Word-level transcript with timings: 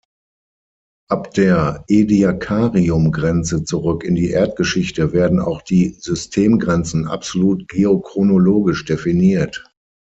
Ab 1.11 1.29
der 1.35 1.83
Ediacarium-Grenze 1.87 3.63
zurück 3.65 4.03
in 4.03 4.15
die 4.15 4.31
Erdgeschichte 4.31 5.13
werden 5.13 5.39
auch 5.39 5.61
die 5.61 5.89
Systemgrenzen 5.99 7.05
absolut 7.07 7.67
geochronologisch 7.67 8.83
definiert. 8.83 9.63